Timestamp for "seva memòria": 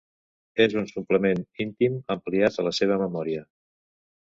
2.81-3.47